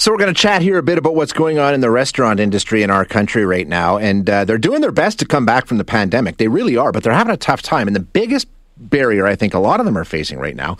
So 0.00 0.12
we're 0.12 0.18
going 0.18 0.32
to 0.32 0.40
chat 0.40 0.62
here 0.62 0.78
a 0.78 0.82
bit 0.84 0.96
about 0.96 1.16
what's 1.16 1.32
going 1.32 1.58
on 1.58 1.74
in 1.74 1.80
the 1.80 1.90
restaurant 1.90 2.38
industry 2.38 2.84
in 2.84 2.90
our 2.90 3.04
country 3.04 3.44
right 3.44 3.66
now, 3.66 3.98
and 3.98 4.30
uh, 4.30 4.44
they're 4.44 4.56
doing 4.56 4.80
their 4.80 4.92
best 4.92 5.18
to 5.18 5.26
come 5.26 5.44
back 5.44 5.66
from 5.66 5.78
the 5.78 5.84
pandemic. 5.84 6.36
They 6.36 6.46
really 6.46 6.76
are, 6.76 6.92
but 6.92 7.02
they're 7.02 7.12
having 7.12 7.34
a 7.34 7.36
tough 7.36 7.62
time. 7.62 7.88
And 7.88 7.96
the 7.96 8.00
biggest 8.00 8.46
barrier 8.76 9.26
I 9.26 9.34
think 9.34 9.54
a 9.54 9.58
lot 9.58 9.80
of 9.80 9.86
them 9.86 9.98
are 9.98 10.04
facing 10.04 10.38
right 10.38 10.54
now 10.54 10.76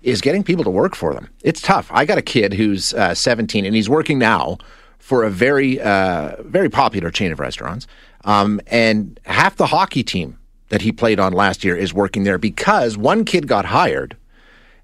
is 0.00 0.22
getting 0.22 0.42
people 0.42 0.64
to 0.64 0.70
work 0.70 0.96
for 0.96 1.12
them. 1.12 1.28
It's 1.42 1.60
tough. 1.60 1.90
I 1.92 2.06
got 2.06 2.16
a 2.16 2.22
kid 2.22 2.54
who's 2.54 2.94
uh, 2.94 3.14
17 3.14 3.66
and 3.66 3.74
he's 3.74 3.90
working 3.90 4.18
now 4.18 4.56
for 4.98 5.22
a 5.22 5.28
very 5.28 5.78
uh, 5.78 6.42
very 6.42 6.70
popular 6.70 7.10
chain 7.10 7.30
of 7.30 7.40
restaurants, 7.40 7.86
um, 8.24 8.58
and 8.68 9.20
half 9.26 9.54
the 9.54 9.66
hockey 9.66 10.02
team 10.02 10.38
that 10.70 10.80
he 10.80 10.92
played 10.92 11.20
on 11.20 11.34
last 11.34 11.62
year 11.62 11.76
is 11.76 11.92
working 11.92 12.24
there 12.24 12.38
because 12.38 12.96
one 12.96 13.26
kid 13.26 13.46
got 13.46 13.66
hired, 13.66 14.16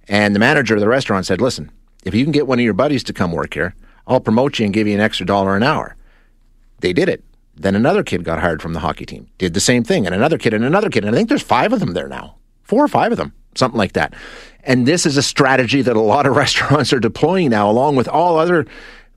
and 0.09 0.35
the 0.35 0.41
manager 0.41 0.75
of 0.75 0.81
the 0.83 0.89
restaurant 0.89 1.25
said, 1.25 1.41
"Listen." 1.41 1.71
If 2.05 2.15
you 2.15 2.25
can 2.25 2.33
get 2.33 2.47
one 2.47 2.59
of 2.59 2.65
your 2.65 2.75
buddies 2.75 3.03
to 3.05 3.13
come 3.13 3.33
work 3.33 3.55
here, 3.55 3.75
I'll 4.07 4.21
promote 4.21 4.59
you 4.59 4.65
and 4.65 4.75
give 4.75 4.87
you 4.87 4.95
an 4.95 5.01
extra 5.01 5.27
dollar 5.27 5.57
an 5.57 5.63
hour. 5.63 5.97
They 6.81 6.93
did 6.93 7.09
it. 7.09 7.25
Then 7.57 7.75
another 7.75 8.03
kid 8.05 8.25
got 8.25 8.39
hired 8.39 8.63
from 8.63 8.73
the 8.73 8.81
hockey 8.81 9.05
team, 9.05 9.29
did 9.37 9.53
the 9.53 9.61
same 9.61 9.83
thing, 9.83 10.07
and 10.07 10.15
another 10.15 10.39
kid 10.39 10.55
and 10.55 10.65
another 10.65 10.91
kid. 10.91 11.05
And 11.05 11.15
I 11.15 11.19
think 11.19 11.29
there's 11.29 11.43
five 11.43 11.73
of 11.73 11.81
them 11.81 11.93
there 11.93 12.09
now, 12.09 12.37
four 12.63 12.85
or 12.85 12.89
five 12.89 13.11
of 13.11 13.19
them, 13.19 13.33
something 13.57 13.79
like 13.79 13.95
that. 13.95 14.15
And 14.63 14.87
this 14.87 15.05
is 15.05 15.17
a 15.17 15.23
strategy 15.23 15.83
that 15.83 15.97
a 15.97 16.01
lot 16.01 16.27
of 16.27 16.37
restaurants 16.45 16.93
are 16.93 17.01
deploying 17.01 17.51
now, 17.51 17.69
along 17.69 17.97
with 17.97 18.09
all 18.09 18.39
other 18.39 18.65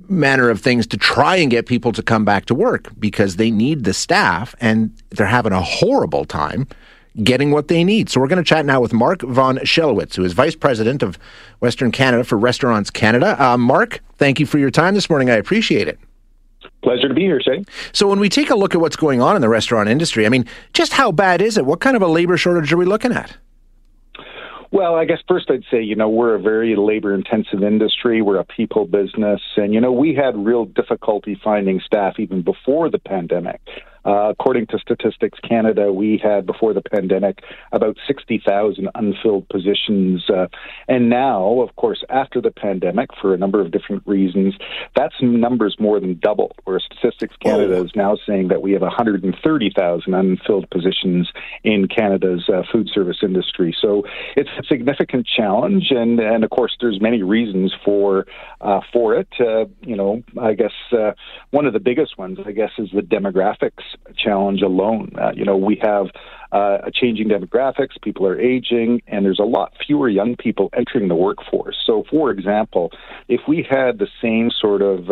manner 0.10 0.50
of 0.50 0.60
things 0.60 0.88
to 0.88 0.98
try 0.98 1.36
and 1.36 1.52
get 1.52 1.68
people 1.68 1.92
to 1.92 2.02
come 2.02 2.26
back 2.26 2.46
to 2.46 2.56
work 2.56 2.90
because 3.00 3.36
they 3.36 3.52
need 3.52 3.84
the 3.84 3.94
staff 3.94 4.56
and 4.60 4.92
they're 5.12 5.28
having 5.28 5.54
a 5.54 5.62
horrible 5.62 6.26
time 6.26 6.68
getting 7.24 7.52
what 7.52 7.68
they 7.68 7.84
need. 7.84 8.10
So 8.10 8.20
we're 8.20 8.28
going 8.28 8.44
to 8.44 8.48
chat 8.48 8.66
now 8.66 8.80
with 8.82 8.94
Mark 8.94 9.22
von 9.22 9.58
Schellwitz, 9.60 10.16
who 10.16 10.24
is 10.24 10.34
Vice 10.34 10.56
President 10.56 11.04
of 11.04 11.18
Western 11.60 11.92
Canada 11.92 12.24
for 12.24 12.38
Restaurants 12.38 12.90
Canada. 12.90 13.42
Uh, 13.42 13.58
Mark, 13.58 14.00
thank 14.18 14.40
you 14.40 14.46
for 14.46 14.58
your 14.58 14.72
time 14.72 14.94
this 14.94 15.10
morning. 15.10 15.30
I 15.30 15.36
appreciate 15.36 15.88
it. 15.88 16.00
Pleasure 16.84 17.08
to 17.08 17.14
be 17.14 17.22
here, 17.22 17.40
Shane. 17.42 17.66
So 17.92 18.08
when 18.08 18.20
we 18.20 18.30
take 18.30 18.50
a 18.50 18.56
look 18.56 18.74
at 18.74 18.82
what's 18.82 18.96
going 18.96 19.22
on 19.22 19.36
in 19.36 19.42
the 19.42 19.50
restaurant 19.50 19.88
industry, 19.88 20.26
I 20.26 20.30
mean, 20.30 20.46
just 20.74 20.94
how 20.94 21.12
bad 21.12 21.42
is 21.42 21.58
it? 21.58 21.66
What 21.66 21.80
kind 21.80 21.96
of 21.96 22.02
a 22.02 22.08
labor 22.08 22.38
shortage 22.38 22.72
are 22.74 22.78
we 22.78 22.86
looking 22.86 23.12
at? 23.12 23.38
Well, 24.72 24.96
I 24.96 25.04
guess 25.04 25.20
first 25.28 25.52
I'd 25.52 25.66
say, 25.70 25.82
you 25.82 25.96
know, 25.96 26.08
we're 26.08 26.34
a 26.34 26.42
very 26.42 26.78
labor 26.78 27.14
intensive 27.14 27.62
industry. 27.62 28.22
We're 28.22 28.40
a 28.40 28.46
people 28.46 28.86
business. 28.86 29.42
And, 29.58 29.74
you 29.74 29.82
know, 29.82 29.92
we 29.92 30.16
had 30.16 30.36
real 30.38 30.64
difficulty 30.64 31.40
finding 31.44 31.82
staff 31.86 32.20
even 32.20 32.42
before 32.42 32.90
the 32.90 33.00
pandemic. 33.00 33.60
Uh, 34.06 34.30
according 34.30 34.66
to 34.68 34.80
Statistics 34.80 35.40
Canada, 35.48 35.94
we 35.94 36.20
had 36.22 36.46
before 36.46 36.74
the 36.74 36.82
pandemic 36.82 37.44
about 37.72 37.98
60,000 38.08 38.90
unfilled 38.96 39.48
positions. 39.50 40.28
Uh, 40.30 40.48
and 40.88 41.10
now, 41.10 41.62
of 41.62 41.76
course, 41.76 42.04
after 42.10 42.42
the 42.42 42.52
pandemic, 42.52 43.10
for 43.22 43.34
a 43.34 43.38
number 43.38 43.62
of 43.62 43.72
different 43.72 44.02
reasons, 44.08 44.56
that's 44.96 45.14
numbers 45.22 45.76
more 45.80 46.00
than 46.00 46.18
doubled, 46.20 46.54
where 46.64 46.80
Statistics 46.80 47.36
Canada 47.38 47.78
oh. 47.78 47.84
is 47.84 47.92
now 47.96 48.18
saying 48.28 48.48
that 48.48 48.62
we 48.62 48.72
have 48.72 48.82
130,000 48.82 50.14
unfilled 50.14 50.70
positions 50.70 51.32
in 51.64 51.88
Canada's 51.88 52.50
uh, 52.50 52.64
food 52.72 52.90
service 52.94 53.18
industry. 53.22 53.76
So 53.80 54.04
it's 54.36 54.50
a 54.58 54.64
significant 54.64 55.28
challenge. 55.28 55.88
And, 55.92 56.20
and 56.20 56.44
of 56.44 56.50
course, 56.50 56.76
there's 56.82 57.00
many 57.00 57.22
reasons 57.22 57.74
for, 57.86 58.26
uh, 58.62 58.82
for 58.92 59.16
it. 59.16 59.28
Uh, 59.40 59.66
you 59.82 59.96
know, 59.96 60.24
I 60.40 60.54
guess 60.54 60.74
uh, 60.92 61.12
one 61.52 61.66
of 61.66 61.74
the 61.74 61.80
biggest 61.80 62.18
ones, 62.18 62.40
I 62.46 62.52
guess, 62.52 62.72
is 62.78 62.90
the 62.94 63.02
demographics 63.02 63.84
challenge 64.18 64.62
alone. 64.62 65.12
Uh, 65.20 65.32
you 65.34 65.46
know, 65.46 65.58
we 65.58 65.80
have 65.82 66.08
uh, 66.52 66.90
changing 66.94 67.30
demographics, 67.30 68.02
people 68.02 68.26
are 68.28 68.40
aging, 68.40 69.02
and 69.08 69.26
there's 69.26 69.40
a 69.40 69.44
lot 69.44 69.74
fewer 69.86 70.10
young 70.10 70.36
people 70.36 70.70
entering 70.76 71.08
the 71.08 71.16
workforce. 71.16 71.78
So, 71.86 72.04
for 72.10 72.30
example, 72.32 72.92
if 73.28 73.42
we 73.48 73.66
had 73.68 74.00
the 74.00 74.08
same 74.22 74.52
sort 74.52 74.82
of 74.82 75.10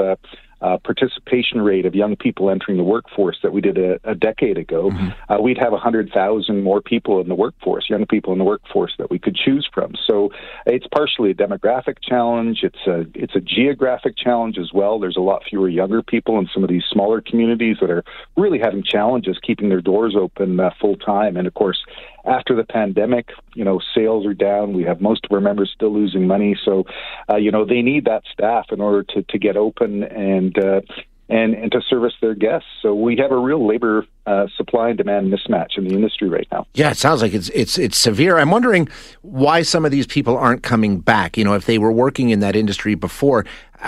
uh, 0.61 0.77
participation 0.77 1.61
rate 1.61 1.85
of 1.85 1.95
young 1.95 2.15
people 2.15 2.49
entering 2.49 2.77
the 2.77 2.83
workforce 2.83 3.37
that 3.43 3.53
we 3.53 3.61
did 3.61 3.77
a, 3.77 3.99
a 4.03 4.15
decade 4.15 4.57
ago, 4.57 4.89
mm-hmm. 4.89 5.31
uh, 5.31 5.39
we'd 5.39 5.57
have 5.57 5.71
100,000 5.71 6.63
more 6.63 6.81
people 6.81 7.21
in 7.21 7.27
the 7.27 7.35
workforce, 7.35 7.89
young 7.89 8.05
people 8.05 8.33
in 8.33 8.39
the 8.39 8.45
workforce 8.45 8.93
that 8.97 9.09
we 9.09 9.19
could 9.19 9.35
choose 9.35 9.67
from. 9.73 9.93
So 10.05 10.31
it's 10.65 10.87
partially 10.87 11.31
a 11.31 11.33
demographic 11.33 11.97
challenge. 12.01 12.59
It's 12.63 12.87
a 12.87 13.05
it's 13.15 13.35
a 13.35 13.41
geographic 13.41 14.17
challenge 14.17 14.57
as 14.57 14.71
well. 14.73 14.99
There's 14.99 15.17
a 15.17 15.21
lot 15.21 15.43
fewer 15.49 15.69
younger 15.69 16.01
people 16.01 16.39
in 16.39 16.49
some 16.53 16.63
of 16.63 16.69
these 16.69 16.83
smaller 16.91 17.21
communities 17.21 17.77
that 17.81 17.89
are 17.89 18.03
really 18.35 18.59
having 18.59 18.83
challenges 18.83 19.37
keeping 19.41 19.69
their 19.69 19.81
doors 19.81 20.15
open 20.19 20.59
uh, 20.59 20.71
full 20.79 20.95
time. 20.97 21.37
And 21.37 21.47
of 21.47 21.53
course, 21.53 21.79
after 22.25 22.55
the 22.55 22.63
pandemic, 22.63 23.29
you 23.53 23.63
know, 23.63 23.79
sales 23.95 24.25
are 24.25 24.33
down. 24.33 24.73
We 24.73 24.83
have 24.83 25.01
most 25.01 25.25
of 25.25 25.31
our 25.31 25.41
members 25.41 25.71
still 25.73 25.93
losing 25.93 26.27
money. 26.27 26.57
So, 26.63 26.85
uh, 27.29 27.37
you 27.37 27.51
know, 27.51 27.65
they 27.65 27.81
need 27.81 28.05
that 28.05 28.23
staff 28.31 28.67
in 28.71 28.81
order 28.81 29.03
to, 29.03 29.23
to 29.23 29.39
get 29.39 29.57
open 29.57 30.03
and, 30.03 30.57
uh, 30.57 30.81
and, 31.29 31.53
and 31.53 31.71
to 31.71 31.81
service 31.81 32.13
their 32.21 32.33
guests. 32.33 32.67
So 32.81 32.95
we 32.95 33.15
have 33.17 33.31
a 33.31 33.37
real 33.37 33.65
labor 33.65 34.05
uh, 34.25 34.47
supply 34.57 34.89
and 34.89 34.97
demand 34.97 35.31
mismatch 35.31 35.77
in 35.77 35.87
the 35.87 35.93
industry 35.93 36.27
right 36.27 36.47
now. 36.51 36.65
Yeah, 36.73 36.89
it 36.89 36.97
sounds 36.97 37.21
like 37.21 37.33
it's 37.33 37.49
it's 37.49 37.77
it's 37.77 37.97
severe. 37.97 38.37
I'm 38.37 38.49
wondering 38.49 38.89
why 39.21 39.61
some 39.61 39.85
of 39.85 39.91
these 39.91 40.07
people 40.07 40.37
aren't 40.37 40.63
coming 40.63 40.99
back. 40.99 41.37
You 41.37 41.43
know, 41.43 41.53
if 41.53 41.65
they 41.65 41.77
were 41.77 41.91
working 41.91 42.31
in 42.31 42.39
that 42.39 42.55
industry 42.55 42.95
before, 42.95 43.45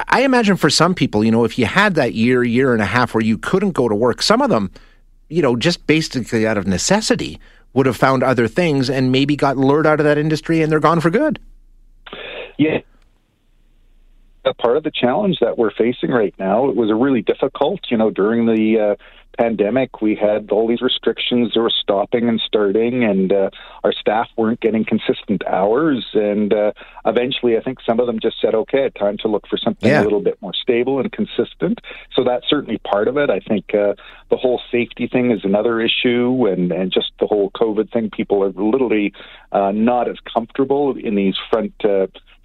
I 0.07 0.21
imagine 0.21 0.55
for 0.55 0.69
some 0.69 0.93
people, 0.93 1.23
you 1.23 1.31
know, 1.31 1.43
if 1.43 1.57
you 1.57 1.65
had 1.65 1.95
that 1.95 2.13
year, 2.13 2.43
year 2.43 2.73
and 2.73 2.81
a 2.81 2.85
half 2.85 3.13
where 3.13 3.23
you 3.23 3.37
couldn't 3.37 3.71
go 3.71 3.89
to 3.89 3.95
work, 3.95 4.21
some 4.21 4.41
of 4.41 4.49
them, 4.49 4.71
you 5.29 5.41
know, 5.41 5.55
just 5.55 5.85
basically 5.87 6.45
out 6.45 6.57
of 6.57 6.67
necessity 6.67 7.39
would 7.73 7.85
have 7.85 7.97
found 7.97 8.23
other 8.23 8.47
things 8.47 8.89
and 8.89 9.11
maybe 9.11 9.35
got 9.35 9.57
lured 9.57 9.87
out 9.87 9.99
of 9.99 10.03
that 10.05 10.17
industry 10.17 10.61
and 10.61 10.71
they're 10.71 10.79
gone 10.79 10.99
for 10.99 11.09
good. 11.09 11.39
Yeah. 12.57 12.79
Part 14.61 14.77
of 14.77 14.83
the 14.83 14.91
challenge 14.91 15.39
that 15.41 15.57
we're 15.57 15.71
facing 15.71 16.11
right 16.11 16.35
now, 16.37 16.69
it 16.69 16.75
was 16.75 16.91
a 16.91 16.95
really 16.95 17.23
difficult, 17.23 17.79
you 17.89 17.97
know, 17.97 18.11
during 18.11 18.45
the 18.45 18.79
uh, 18.79 18.95
pandemic, 19.37 20.01
we 20.01 20.15
had 20.15 20.51
all 20.51 20.67
these 20.67 20.81
restrictions. 20.81 21.51
There 21.53 21.63
were 21.63 21.71
stopping 21.71 22.27
and 22.27 22.41
starting, 22.45 23.03
and 23.03 23.31
uh, 23.31 23.49
our 23.83 23.93
staff 23.93 24.27
weren't 24.37 24.59
getting 24.59 24.85
consistent 24.85 25.43
hours. 25.47 26.05
And 26.13 26.53
uh, 26.53 26.73
eventually, 27.05 27.57
I 27.57 27.61
think 27.61 27.79
some 27.85 27.99
of 27.99 28.07
them 28.07 28.19
just 28.19 28.37
said, 28.41 28.53
"Okay, 28.53 28.89
time 28.97 29.17
to 29.19 29.27
look 29.27 29.47
for 29.47 29.57
something 29.57 29.89
yeah. 29.89 30.01
a 30.01 30.03
little 30.03 30.21
bit 30.21 30.41
more 30.41 30.53
stable 30.53 30.99
and 30.99 31.11
consistent." 31.11 31.79
So 32.13 32.23
that's 32.23 32.47
certainly 32.49 32.77
part 32.79 33.07
of 33.07 33.17
it. 33.17 33.29
I 33.29 33.39
think 33.39 33.73
uh, 33.73 33.95
the 34.29 34.37
whole 34.37 34.61
safety 34.71 35.07
thing 35.07 35.31
is 35.31 35.43
another 35.43 35.79
issue, 35.81 36.47
and 36.47 36.71
and 36.71 36.91
just 36.91 37.11
the 37.19 37.27
whole 37.27 37.51
COVID 37.51 37.91
thing. 37.91 38.09
People 38.09 38.43
are 38.43 38.51
literally 38.51 39.13
uh, 39.51 39.71
not 39.71 40.09
as 40.09 40.17
comfortable 40.33 40.95
in 40.97 41.15
these 41.15 41.35
front. 41.49 41.73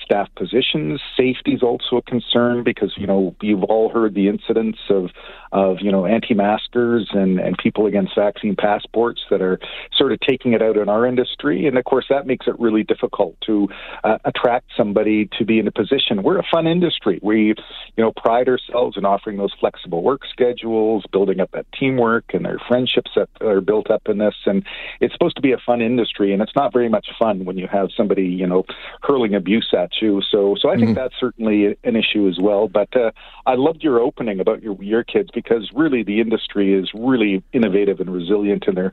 Staff 0.07 0.29
positions. 0.37 1.01
Safety 1.17 1.53
is 1.53 1.63
also 1.63 1.97
a 1.97 2.03
concern 2.03 2.63
because 2.63 2.95
you 2.97 3.07
know 3.07 3.35
you've 3.43 3.65
all 3.65 3.91
heard 3.91 4.15
the 4.15 4.29
incidents 4.29 4.79
of 4.89 5.11
of 5.51 5.79
you 5.81 5.91
know 5.91 6.07
anti-maskers 6.07 7.09
and 7.13 7.41
and 7.41 7.59
people 7.59 7.87
against 7.87 8.15
vaccine 8.15 8.55
passports 8.57 9.23
that 9.31 9.43
are 9.43 9.59
sort 9.97 10.13
of 10.13 10.21
taking 10.21 10.53
it 10.53 10.63
out 10.63 10.77
in 10.77 10.89
our 10.89 11.07
industry, 11.07 11.67
and 11.67 11.77
of 11.77 11.85
course 11.85 12.07
that 12.09 12.27
makes 12.27 12.47
it 12.47 12.59
really 12.61 12.85
difficult 12.85 13.37
to 13.45 13.69
uh, 14.05 14.19
attract 14.25 14.67
somebody 14.77 15.29
to 15.39 15.45
be 15.45 15.59
in 15.59 15.67
a 15.67 15.73
position. 15.73 16.23
We're 16.23 16.39
a 16.39 16.47
fun 16.51 16.69
industry. 16.69 17.19
We 17.21 17.55
you 17.97 18.05
know 18.05 18.13
pride 18.13 18.49
ourselves 18.49 18.97
in 18.97 19.05
offering 19.05 19.39
those 19.39 19.53
flexible 19.59 20.05
work 20.05 20.23
schedules, 20.31 21.05
building 21.11 21.41
up 21.41 21.51
that 21.51 21.67
teamwork, 21.79 22.27
and 22.33 22.45
their 22.45 22.61
friendships 22.69 23.11
that 23.17 23.29
are 23.41 23.61
built 23.61 23.91
up 23.91 24.03
in 24.07 24.19
this. 24.19 24.37
And 24.47 24.65
it's 25.01 25.13
supposed 25.15 25.35
to 25.37 25.43
be 25.43 25.53
a 25.53 25.59
fun 25.67 25.83
industry, 25.83 26.33
and 26.33 26.41
it's 26.41 26.55
not 26.55 26.73
very 26.73 26.89
much 26.89 27.09
fun 27.19 27.45
when 27.45 27.59
you 27.59 27.67
have 27.67 27.89
somebody 27.97 28.27
you 28.27 28.47
know 28.47 28.65
hurling 29.03 29.35
abuse 29.35 29.75
at 29.77 29.91
you. 30.01 30.23
So 30.31 30.57
so 30.61 30.69
I 30.69 30.77
think 30.77 30.91
mm-hmm. 30.91 30.95
that's 30.95 31.15
certainly 31.19 31.77
an 31.85 31.97
issue 31.97 32.29
as 32.29 32.39
well. 32.41 32.69
But 32.69 32.95
uh, 32.97 33.11
I 33.47 33.55
loved 33.55 33.83
your 33.83 34.01
opening 34.01 34.41
about 34.41 34.63
your 34.63 34.77
your 34.83 35.05
kids 35.05 35.31
because 35.33 35.71
really 35.75 36.03
the 36.03 36.21
industry 36.21 36.75
is 36.75 36.91
really 36.95 37.43
innovative 37.53 38.01
and 38.01 38.13
resilient, 38.13 38.65
and 38.67 38.77
they're 38.77 38.93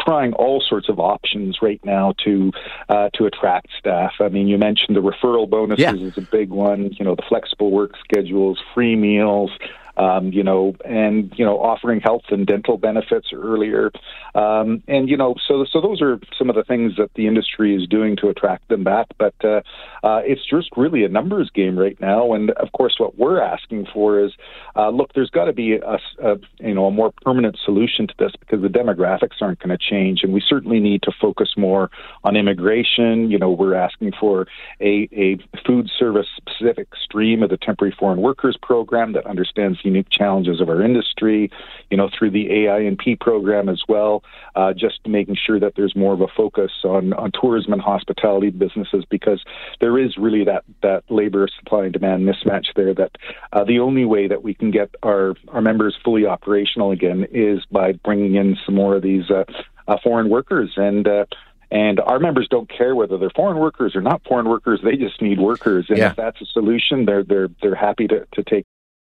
trying 0.00 0.32
all 0.34 0.62
sorts 0.66 0.88
of 0.88 0.98
options 0.98 1.58
right 1.62 1.80
now 1.84 2.14
to 2.24 2.52
uh, 2.88 3.10
to 3.14 3.26
attract 3.26 3.68
staff. 3.78 4.12
I 4.20 4.28
mean, 4.28 4.48
you 4.48 4.58
mentioned 4.58 4.96
the 4.96 5.02
referral 5.02 5.48
bonuses 5.48 5.82
yeah. 5.82 5.92
is 5.92 6.16
a 6.18 6.22
big 6.22 6.50
one. 6.50 6.92
You 6.92 7.04
know, 7.04 7.14
the 7.14 7.24
flexible 7.28 7.70
work 7.70 7.92
schedules, 8.02 8.60
free 8.74 8.96
meals. 8.96 9.50
Um, 9.96 10.32
you 10.32 10.42
know, 10.42 10.74
and 10.84 11.32
you 11.36 11.44
know, 11.44 11.58
offering 11.60 12.00
health 12.00 12.24
and 12.30 12.46
dental 12.46 12.76
benefits 12.76 13.28
earlier, 13.32 13.90
um, 14.34 14.82
and 14.88 15.08
you 15.08 15.16
know, 15.16 15.34
so 15.46 15.64
so 15.70 15.80
those 15.80 16.02
are 16.02 16.18
some 16.38 16.50
of 16.50 16.56
the 16.56 16.64
things 16.64 16.94
that 16.96 17.10
the 17.14 17.26
industry 17.26 17.74
is 17.74 17.88
doing 17.88 18.16
to 18.16 18.28
attract 18.28 18.68
them 18.68 18.82
back. 18.84 19.06
But 19.18 19.34
uh, 19.44 19.60
uh, 20.02 20.20
it's 20.24 20.44
just 20.44 20.70
really 20.76 21.04
a 21.04 21.08
numbers 21.08 21.50
game 21.54 21.78
right 21.78 22.00
now, 22.00 22.32
and 22.32 22.50
of 22.52 22.72
course, 22.72 22.94
what 22.98 23.16
we're 23.18 23.40
asking 23.40 23.86
for 23.92 24.20
is, 24.20 24.32
uh, 24.76 24.90
look, 24.90 25.12
there's 25.14 25.30
got 25.30 25.44
to 25.44 25.52
be 25.52 25.74
a, 25.74 25.98
a 26.22 26.36
you 26.58 26.74
know 26.74 26.86
a 26.86 26.90
more 26.90 27.12
permanent 27.22 27.56
solution 27.64 28.08
to 28.08 28.14
this 28.18 28.32
because 28.38 28.62
the 28.62 28.68
demographics 28.68 29.40
aren't 29.40 29.60
going 29.60 29.76
to 29.76 29.78
change, 29.78 30.22
and 30.22 30.32
we 30.32 30.42
certainly 30.46 30.80
need 30.80 31.02
to 31.02 31.12
focus 31.20 31.50
more 31.56 31.90
on 32.24 32.36
immigration. 32.36 33.30
You 33.30 33.38
know, 33.38 33.50
we're 33.50 33.74
asking 33.74 34.12
for 34.18 34.46
a 34.80 35.08
a 35.12 35.38
food 35.64 35.88
service 35.96 36.26
specific 36.36 36.88
stream 37.02 37.42
of 37.42 37.50
the 37.50 37.56
temporary 37.56 37.94
foreign 37.98 38.20
workers 38.20 38.56
program 38.60 39.12
that 39.12 39.26
understands 39.26 39.78
unique 39.84 40.08
challenges 40.10 40.60
of 40.60 40.68
our 40.68 40.82
industry, 40.82 41.50
you 41.90 41.96
know, 41.96 42.08
through 42.16 42.30
the 42.30 42.46
AINP 42.48 43.20
program 43.20 43.68
as 43.68 43.82
well, 43.88 44.22
uh, 44.54 44.72
just 44.72 45.06
making 45.06 45.36
sure 45.36 45.60
that 45.60 45.74
there's 45.76 45.94
more 45.94 46.12
of 46.12 46.20
a 46.20 46.28
focus 46.28 46.72
on, 46.84 47.12
on 47.14 47.30
tourism 47.40 47.72
and 47.72 47.82
hospitality 47.82 48.50
businesses 48.50 49.04
because 49.10 49.44
there 49.80 49.98
is 49.98 50.16
really 50.16 50.44
that, 50.44 50.64
that 50.82 51.04
labor 51.08 51.48
supply 51.58 51.84
and 51.84 51.92
demand 51.92 52.26
mismatch 52.28 52.66
there 52.76 52.94
that 52.94 53.12
uh, 53.52 53.64
the 53.64 53.78
only 53.78 54.04
way 54.04 54.28
that 54.28 54.42
we 54.42 54.54
can 54.54 54.70
get 54.70 54.94
our, 55.02 55.34
our 55.48 55.60
members 55.60 55.96
fully 56.04 56.26
operational 56.26 56.90
again 56.90 57.26
is 57.30 57.64
by 57.70 57.92
bringing 57.92 58.34
in 58.34 58.56
some 58.64 58.74
more 58.74 58.96
of 58.96 59.02
these 59.02 59.30
uh, 59.30 59.44
uh, 59.86 59.96
foreign 60.02 60.28
workers 60.30 60.72
and 60.76 61.06
uh, 61.06 61.24
and 61.70 61.98
our 61.98 62.20
members 62.20 62.46
don't 62.48 62.70
care 62.70 62.94
whether 62.94 63.18
they're 63.18 63.30
foreign 63.34 63.58
workers 63.58 63.96
or 63.96 64.00
not 64.00 64.22
foreign 64.22 64.48
workers. 64.48 64.80
They 64.84 64.96
just 64.96 65.20
need 65.20 65.40
workers. 65.40 65.86
And 65.88 65.98
yeah. 65.98 66.10
if 66.10 66.16
that's 66.16 66.40
a 66.40 66.46
solution, 66.46 67.04
they're, 67.04 67.24
they're, 67.24 67.48
they're 67.60 67.74
happy 67.74 68.06
to, 68.08 68.26
to 68.32 68.42
take. 68.44 68.64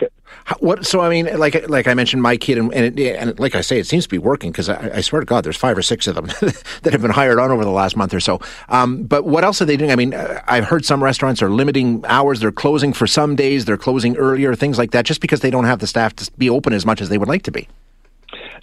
slash 0.00 0.10
system. 0.10 0.66
What? 0.66 0.86
So 0.86 1.00
I 1.00 1.08
mean, 1.08 1.38
like 1.38 1.68
like 1.68 1.86
I 1.86 1.94
mentioned, 1.94 2.22
my 2.22 2.36
kid, 2.36 2.58
and, 2.58 2.72
and, 2.74 2.98
it, 2.98 3.16
and 3.16 3.38
like 3.38 3.54
I 3.54 3.60
say, 3.60 3.78
it 3.78 3.86
seems 3.86 4.04
to 4.04 4.08
be 4.08 4.18
working 4.18 4.50
because 4.50 4.68
I, 4.68 4.96
I, 4.96 5.00
swear 5.00 5.20
to 5.20 5.26
God, 5.26 5.44
there's 5.44 5.56
five 5.56 5.76
or 5.76 5.82
six 5.82 6.06
of 6.06 6.14
them 6.14 6.26
that 6.82 6.92
have 6.92 7.02
been 7.02 7.10
hired 7.10 7.38
on 7.38 7.50
over 7.50 7.64
the 7.64 7.70
last 7.70 7.96
month 7.96 8.14
or 8.14 8.20
so. 8.20 8.40
Um, 8.68 9.04
but 9.04 9.24
what 9.24 9.44
else 9.44 9.60
are 9.62 9.64
they 9.64 9.76
doing? 9.76 9.92
I 9.92 9.96
mean, 9.96 10.14
uh, 10.14 10.42
I've 10.46 10.64
heard 10.64 10.84
some 10.84 11.02
restaurants 11.02 11.42
are 11.42 11.50
limiting 11.50 12.04
hours. 12.06 12.40
They're 12.40 12.52
closing 12.52 12.92
for 12.92 13.06
some 13.06 13.36
days. 13.36 13.64
They're 13.64 13.76
closing 13.76 14.16
earlier, 14.16 14.54
things 14.54 14.78
like 14.78 14.90
that, 14.92 15.04
just 15.04 15.20
because 15.20 15.40
they 15.40 15.50
don't 15.50 15.64
have 15.64 15.78
the 15.78 15.86
staff 15.86 16.14
to 16.16 16.30
be 16.38 16.50
open 16.50 16.72
as 16.72 16.86
much 16.86 17.00
as 17.00 17.08
they 17.08 17.18
would 17.18 17.28
like 17.28 17.42
to 17.42 17.52
be. 17.52 17.68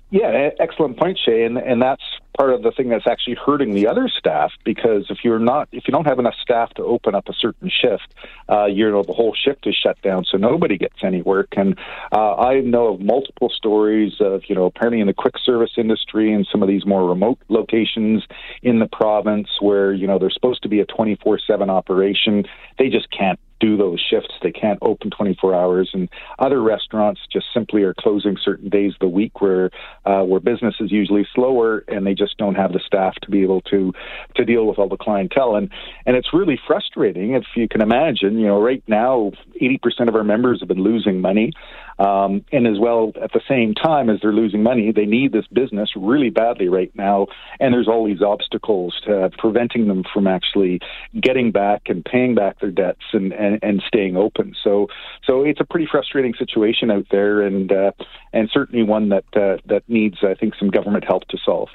Yeah, 0.10 0.52
excellent 0.60 0.98
point, 0.98 1.20
Shay, 1.24 1.44
and 1.44 1.58
and 1.58 1.82
that's 1.82 2.02
part 2.38 2.54
of 2.54 2.62
the 2.62 2.72
thing 2.72 2.88
that's 2.88 3.08
actually 3.08 3.36
hurting 3.46 3.74
the 3.74 3.88
other 3.88 4.08
staff 4.08 4.52
because 4.64 5.06
if 5.10 5.18
you're 5.24 5.40
not 5.40 5.68
if 5.74 5.84
you 5.86 5.92
don't 5.92 6.06
have 6.06 6.18
enough 6.18 6.36
staff 6.42 6.74
to 6.76 6.84
open 6.84 7.14
up 7.14 7.28
a 7.28 7.34
certain 7.34 7.70
shift, 7.70 8.14
uh, 8.48 8.68
you 8.68 8.90
know 8.90 9.04
the 9.04 9.12
whole 9.12 9.34
shift 9.36 9.68
is 9.68 9.76
shut 9.76 10.02
down, 10.02 10.24
so 10.24 10.38
nobody 10.38 10.78
gets 10.78 10.96
any 11.04 11.22
work. 11.22 11.50
And 11.58 11.78
uh, 12.14 12.36
I 12.36 12.62
know 12.62 12.94
of 12.94 13.02
multiple 13.02 13.50
stories 13.50 14.14
of 14.22 14.44
you 14.48 14.56
know 14.56 14.64
apparently 14.66 15.02
in 15.02 15.08
the 15.08 15.14
quick 15.14 15.36
service 15.44 15.72
industry 15.76 16.32
and 16.32 16.48
some 16.50 16.64
of 16.64 16.70
these 16.70 16.86
more 16.86 17.06
remote 17.06 17.40
locations 17.50 18.24
in 18.64 18.80
the 18.80 18.88
province 18.88 19.50
where 19.60 19.92
you 19.92 20.08
know 20.08 20.20
they're 20.20 20.30
supposed 20.30 20.64
to 20.64 20.70
be 20.70 20.80
a 20.80 20.86
24/7 20.86 21.70
operation, 21.70 22.46
they 22.80 22.88
just 22.88 23.12
can't 23.12 23.40
do 23.60 23.78
those 23.78 24.00
shifts. 24.00 24.34
They 24.42 24.52
can't 24.52 24.80
open 24.82 25.10
24 25.12 25.54
hours, 25.54 25.90
and 25.94 26.10
other 26.40 26.62
restaurants 26.62 27.22
just 27.32 27.48
simply 27.54 27.84
are 27.84 27.94
closing 27.94 28.38
certain 28.42 28.70
days 28.70 28.94
of 28.94 29.00
the 29.00 29.08
week 29.08 29.42
where 29.42 29.72
uh, 30.06 30.24
where 30.24 30.40
business 30.40 30.76
is 30.80 30.92
usually 30.92 31.28
slower, 31.34 31.84
and 31.88 32.06
they 32.06 32.14
just 32.14 32.38
don't 32.38 32.56
have 32.56 32.74
the 32.74 32.82
staff 32.86 33.16
to 33.24 33.32
be 33.32 33.42
able 33.44 33.62
to 33.62 33.94
to 34.36 34.46
deal 34.46 34.66
with 34.66 34.78
all 34.80 34.90
the 34.90 34.98
clientele. 34.98 35.56
And 35.56 35.70
and 36.06 36.16
it's 36.16 36.34
really 36.34 36.60
frustrating 36.68 37.34
if 37.34 37.46
you 37.56 37.68
can 37.68 37.82
imagine. 37.82 38.38
You 38.38 38.48
know, 38.48 38.62
right 38.62 38.84
now, 38.88 39.32
80% 39.62 40.08
of 40.08 40.16
our 40.16 40.24
members 40.24 40.60
have 40.60 40.68
been 40.68 40.84
losing 40.84 41.22
money. 41.22 41.54
Um, 42.00 42.46
and 42.52 42.68
as 42.68 42.80
well, 42.80 43.12
at 43.22 43.34
the 43.34 43.42
same 43.48 43.74
time 43.74 44.10
as 44.10 44.20
they're 44.22 44.34
losing 44.34 44.62
money, 44.62 44.92
they 44.92 45.06
need 45.06 45.32
this 45.32 45.48
business 45.48 45.90
really 45.96 46.30
badly 46.30 46.70
right 46.70 46.92
now. 46.96 47.28
And 47.60 47.74
there's 47.74 47.88
all 47.88 48.06
these 48.06 48.22
obstacles 48.22 49.00
to 49.06 49.32
preventing 49.38 49.88
them 49.88 50.04
from 50.14 50.28
actually 50.28 50.80
getting 51.20 51.52
back 51.52 51.84
and 51.88 52.06
paying 52.06 52.36
back 52.36 52.60
their 52.60 52.72
debts 52.72 53.04
and, 53.14 53.34
and, 53.34 53.60
and 53.64 53.82
staying 53.88 54.16
open. 54.16 54.56
So, 54.64 54.88
so 55.26 55.44
it's 55.44 55.60
a 55.60 55.66
pretty 55.66 55.88
frustrating 55.90 56.34
situation 56.36 56.92
out 56.92 57.08
there, 57.10 57.42
and 57.42 57.72
uh, 57.72 57.92
and 58.34 58.50
certainly 58.52 58.84
one 58.84 59.10
that 59.10 59.26
uh, 59.36 59.58
that 59.66 59.84
needs, 59.88 60.18
I 60.24 60.34
think, 60.34 60.56
some 60.56 60.70
government 60.70 61.04
help 61.06 61.28
to 61.30 61.38
solve. 61.44 61.70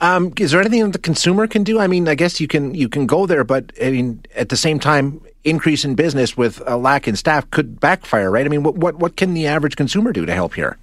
Um, 0.00 0.32
is 0.38 0.50
there 0.50 0.60
anything 0.60 0.82
that 0.84 0.92
the 0.92 0.98
consumer 0.98 1.46
can 1.46 1.64
do? 1.64 1.78
I 1.78 1.86
mean, 1.86 2.08
I 2.08 2.14
guess 2.14 2.40
you 2.40 2.48
can 2.48 2.74
you 2.74 2.88
can 2.88 3.06
go 3.06 3.26
there, 3.26 3.44
but 3.44 3.72
I 3.82 3.90
mean, 3.90 4.24
at 4.34 4.48
the 4.48 4.56
same 4.56 4.78
time, 4.78 5.20
increase 5.50 5.84
in 5.84 5.94
business 5.94 6.36
with 6.36 6.62
a 6.66 6.76
lack 6.76 7.08
in 7.08 7.16
staff 7.16 7.50
could 7.50 7.80
backfire, 7.80 8.30
right? 8.30 8.46
I 8.46 8.48
mean, 8.48 8.62
what 8.62 8.76
what, 8.76 8.96
what 8.96 9.16
can 9.16 9.34
the 9.34 9.46
average 9.46 9.76
consumer 9.76 10.12
do 10.12 10.26
to 10.26 10.34
help 10.34 10.54
here? 10.54 10.78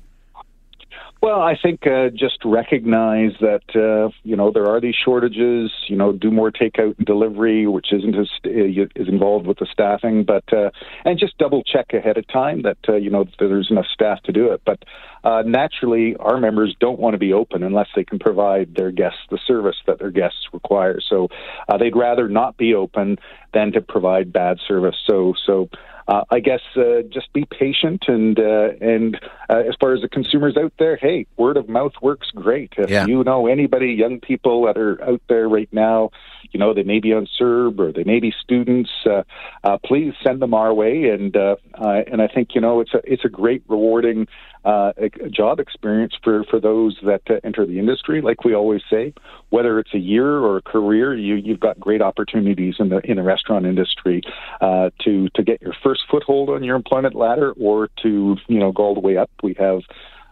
Well, 1.26 1.42
I 1.42 1.58
think 1.60 1.88
uh, 1.88 2.10
just 2.10 2.46
recognize 2.46 3.32
that 3.42 3.64
uh, 3.74 4.12
you 4.24 4.36
know 4.36 4.52
there 4.52 4.68
are 4.68 4.80
these 4.80 4.94
shortages. 4.94 5.72
You 5.88 5.96
know, 5.96 6.12
do 6.12 6.30
more 6.30 6.52
takeout 6.52 6.98
and 7.00 7.08
delivery, 7.08 7.66
which 7.66 7.92
isn't 7.92 8.16
as, 8.16 8.30
uh, 8.46 8.50
is 8.50 9.08
involved 9.08 9.48
with 9.48 9.58
the 9.58 9.66
staffing, 9.66 10.24
but 10.24 10.44
uh, 10.54 10.70
and 11.04 11.18
just 11.18 11.36
double 11.40 11.64
check 11.64 11.94
ahead 11.94 12.20
of 12.20 12.28
time 12.28 12.62
that 12.62 12.78
uh, 12.88 12.98
you 12.98 13.10
know 13.10 13.26
there's 13.40 13.72
enough 13.72 13.88
staff 13.92 14.22
to 14.24 14.32
do 14.32 14.52
it. 14.52 14.62
But 14.66 14.84
uh, 15.25 15.42
naturally, 15.45 16.16
our 16.18 16.38
members 16.38 16.75
don't 16.80 17.00
want 17.00 17.16
to 17.16 17.18
be 17.18 17.33
open 17.33 17.63
unless 17.63 17.88
they 17.95 18.04
can 18.04 18.19
provide 18.19 18.75
their 18.75 18.92
guests 18.92 19.19
the 19.31 19.39
service 19.48 19.75
that 19.88 20.00
their 20.00 20.12
guests 20.12 20.48
require. 20.54 21.00
So 21.01 21.30
uh, 21.68 21.77
they'd 21.77 21.95
rather 21.95 22.30
not 22.30 22.57
be 22.57 22.75
open 22.75 23.18
than 23.54 23.72
to 23.72 23.81
provide 23.81 24.31
bad 24.31 24.60
service. 24.68 24.95
So 25.07 25.33
so 25.45 25.69
uh, 26.07 26.24
I 26.30 26.39
guess 26.39 26.62
uh, 26.75 27.01
just 27.10 27.33
be 27.33 27.45
patient 27.45 28.06
and 28.07 28.39
uh, 28.39 28.69
and 28.80 29.19
uh, 29.50 29.63
as 29.68 29.75
far 29.80 29.94
as 29.94 30.01
the 30.01 30.07
consumers 30.07 30.56
out 30.56 30.74
there, 30.77 30.98
hey, 30.98 31.25
word 31.36 31.57
of 31.57 31.68
mouth 31.68 31.94
works 32.01 32.30
great. 32.36 32.74
If 32.78 32.92
yeah. 32.92 33.07
you 33.07 33.24
know 33.24 33.48
anybody, 33.48 33.94
young 33.94 34.19
people 34.19 34.66
that 34.68 34.78
are 34.78 35.04
out 35.04 35.21
there 35.28 35.50
right 35.50 35.69
now, 35.71 36.12
you 36.51 36.60
know 36.60 36.75
they 36.75 36.83
may 36.83 37.00
be 37.00 37.13
on 37.13 37.28
CERB 37.39 37.80
or 37.80 37.92
they 37.92 38.04
may 38.04 38.19
be 38.19 38.31
students, 38.44 38.92
uh, 39.07 39.24
uh, 39.63 39.80
please 39.83 40.13
send 40.24 40.44
them 40.44 40.54
our 40.54 40.74
way. 40.74 41.10
And 41.10 41.36
and 41.36 42.21
I 42.21 42.28
think 42.28 42.50
you 42.54 42.62
know 42.62 42.81
it's 42.81 42.94
a 42.94 43.01
it's 43.04 43.25
a 43.25 43.30
great 43.30 43.63
rewarding 43.68 44.28
uh, 44.63 44.94
job 45.32 45.60
experience 45.60 46.14
for, 46.24 46.44
for 46.45 46.60
those 46.60 46.98
that 47.04 47.22
uh, 47.30 47.36
enter 47.44 47.66
the 47.66 47.80
industry. 47.80 48.22
Like 48.22 48.44
we 48.44 48.54
always 48.54 48.81
say, 48.90 49.14
whether 49.50 49.80
it's 49.80 49.94
a 49.94 50.00
year 50.00 50.38
or 50.40 50.57
a 50.57 50.62
career, 50.62 51.16
you, 51.16 51.36
you've 51.36 51.60
got 51.60 51.80
great 51.80 52.02
opportunities 52.02 52.76
in 52.80 52.90
the 52.90 53.00
in 53.00 53.18
the 53.18 53.24
restaurant 53.24 53.66
industry 53.66 54.22
uh, 54.62 54.90
to 55.04 55.30
to 55.36 55.44
get 55.44 55.62
your 55.62 55.74
first 55.84 56.02
foothold 56.10 56.50
on 56.50 56.64
your 56.64 56.76
employment 56.76 57.16
ladder, 57.16 57.54
or 57.60 57.90
to 58.04 58.36
you 58.48 58.60
know 58.60 58.72
go 58.72 58.84
all 58.84 58.94
the 58.94 59.00
way 59.00 59.18
up. 59.18 59.30
We 59.44 59.56
have 59.60 59.81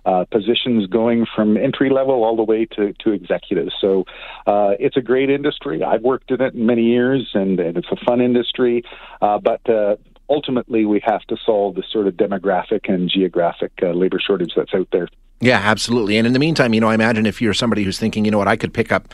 uh, 0.06 0.26
positions 0.32 0.88
going 0.88 1.26
from 1.36 1.58
entry 1.58 1.90
level 1.90 2.24
all 2.24 2.36
the 2.36 2.44
way 2.44 2.66
to, 2.66 2.94
to 3.00 3.12
executives. 3.12 3.74
So 3.80 4.04
uh, 4.46 4.72
it's 4.80 4.98
a 4.98 5.02
great 5.02 5.30
industry. 5.30 5.84
I've 5.84 6.02
worked 6.02 6.32
in 6.32 6.42
it 6.42 6.56
many 6.56 6.84
years, 6.84 7.30
and, 7.34 7.60
and 7.60 7.78
it's 7.78 7.88
a 7.92 8.06
fun 8.06 8.20
industry. 8.20 8.84
Uh, 9.22 9.40
but 9.40 9.68
uh, 9.70 9.96
ultimately 10.34 10.86
we 10.86 11.00
have 11.06 11.22
to 11.28 11.38
solve 11.46 11.76
the 11.76 11.84
sort 11.92 12.08
of 12.08 12.16
demographic 12.16 12.92
and 12.92 13.10
geographic 13.10 13.72
uh, 13.82 13.92
labor 13.92 14.20
shortage 14.20 14.54
that's 14.56 14.74
out 14.74 14.88
there. 14.92 15.08
Yeah, 15.40 15.60
absolutely. 15.60 16.18
And 16.18 16.26
in 16.26 16.34
the 16.34 16.40
meantime, 16.40 16.74
you 16.74 16.82
know, 16.82 16.90
I 16.90 16.96
imagine 16.96 17.26
if 17.26 17.42
you're 17.42 17.54
somebody 17.54 17.84
who's 17.84 18.00
thinking, 18.00 18.26
you 18.26 18.32
know 18.32 18.40
what, 18.40 18.48
I 18.48 18.56
could 18.56 18.74
pick 18.74 18.92
up 18.92 19.14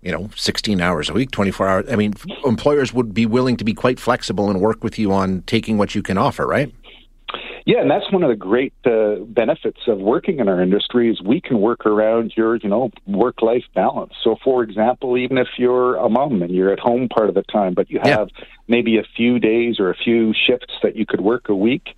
you 0.00 0.12
know 0.12 0.30
16 0.36 0.80
hours 0.80 1.10
a 1.10 1.12
week 1.12 1.32
24 1.32 1.68
hours 1.68 1.86
i 1.90 1.96
mean 1.96 2.14
employers 2.44 2.94
would 2.94 3.12
be 3.12 3.26
willing 3.26 3.56
to 3.56 3.64
be 3.64 3.74
quite 3.74 3.98
flexible 3.98 4.48
and 4.48 4.60
work 4.60 4.84
with 4.84 4.96
you 4.96 5.12
on 5.12 5.42
taking 5.42 5.76
what 5.76 5.92
you 5.92 6.02
can 6.02 6.16
offer 6.16 6.46
right 6.46 6.72
yeah, 7.68 7.82
and 7.82 7.90
that's 7.90 8.10
one 8.10 8.22
of 8.22 8.30
the 8.30 8.34
great 8.34 8.72
uh, 8.86 9.16
benefits 9.26 9.80
of 9.88 9.98
working 9.98 10.38
in 10.38 10.48
our 10.48 10.58
industry 10.62 11.10
is 11.10 11.20
we 11.20 11.38
can 11.38 11.60
work 11.60 11.84
around 11.84 12.32
your, 12.34 12.56
you 12.56 12.70
know, 12.70 12.90
work-life 13.06 13.64
balance. 13.74 14.14
So, 14.24 14.36
for 14.42 14.62
example, 14.62 15.18
even 15.18 15.36
if 15.36 15.48
you're 15.58 15.96
a 15.96 16.08
mom 16.08 16.40
and 16.40 16.50
you're 16.50 16.72
at 16.72 16.78
home 16.78 17.10
part 17.10 17.28
of 17.28 17.34
the 17.34 17.42
time, 17.42 17.74
but 17.74 17.90
you 17.90 18.00
have 18.02 18.30
yeah. 18.38 18.44
maybe 18.68 18.96
a 18.96 19.02
few 19.14 19.38
days 19.38 19.78
or 19.80 19.90
a 19.90 19.94
few 19.94 20.32
shifts 20.32 20.72
that 20.82 20.96
you 20.96 21.04
could 21.04 21.20
work 21.20 21.50
a 21.50 21.54
week, 21.54 21.88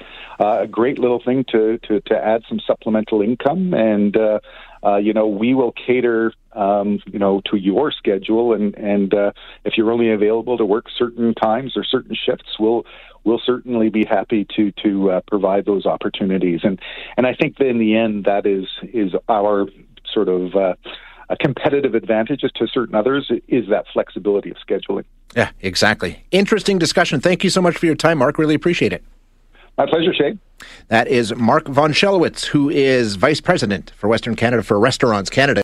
uh, 0.40 0.62
a 0.62 0.66
great 0.66 0.98
little 0.98 1.22
thing 1.24 1.44
to, 1.52 1.78
to, 1.86 2.00
to 2.00 2.16
add 2.16 2.42
some 2.48 2.58
supplemental 2.66 3.22
income 3.22 3.72
and 3.72 4.16
uh, 4.16 4.40
uh, 4.84 4.96
you 4.96 5.12
know, 5.12 5.26
we 5.26 5.54
will 5.54 5.72
cater, 5.72 6.32
um, 6.52 7.00
you 7.06 7.18
know, 7.18 7.42
to 7.50 7.56
your 7.56 7.92
schedule, 7.92 8.52
and 8.54 8.75
and 8.76 9.12
uh, 9.14 9.32
if 9.64 9.76
you're 9.76 9.90
only 9.90 10.10
available 10.10 10.56
to 10.58 10.64
work 10.64 10.87
certain 10.96 11.34
times 11.34 11.76
or 11.76 11.84
certain 11.84 12.14
shifts, 12.14 12.58
we'll 12.58 12.84
we'll 13.25 13.40
certainly 13.44 13.90
be 13.90 14.04
happy 14.04 14.46
to 14.56 14.72
to 14.82 15.10
uh, 15.10 15.20
provide 15.26 15.66
those 15.66 15.87
opportunities. 15.87 16.60
And 16.62 16.80
and 17.16 17.26
I 17.26 17.34
think 17.34 17.58
that 17.58 17.66
in 17.66 17.78
the 17.78 17.96
end, 17.96 18.25
that 18.25 18.46
is 18.46 18.66
is 18.82 19.12
our 19.28 19.66
sort 20.12 20.28
of 20.28 20.54
uh, 20.56 20.75
a 21.28 21.37
competitive 21.37 21.94
advantage 21.94 22.42
as 22.42 22.52
to 22.52 22.66
certain 22.66 22.94
others 22.94 23.30
is 23.49 23.68
that 23.68 23.87
flexibility 23.92 24.50
of 24.50 24.56
scheduling. 24.66 25.04
Yeah, 25.37 25.50
exactly. 25.60 26.25
Interesting 26.32 26.78
discussion. 26.78 27.20
Thank 27.20 27.44
you 27.44 27.50
so 27.50 27.62
much 27.62 27.76
for 27.76 27.87
your 27.87 27.94
time, 27.94 28.18
Mark. 28.18 28.37
Really 28.37 28.56
appreciate 28.56 28.92
it. 28.92 29.04
My 29.78 29.86
pleasure, 29.86 30.12
Shane. 30.12 30.38
That 30.88 31.08
is 31.08 31.34
Mark 31.34 31.68
von 31.68 31.92
Schellwitz, 31.92 32.46
who 32.46 32.68
is 32.68 33.16
Vice 33.16 33.40
President 33.40 33.92
for 33.96 34.08
Western 34.08 34.36
Canada 34.36 34.62
for 34.62 34.78
Restaurants 34.78 35.30
Canada. 35.30 35.58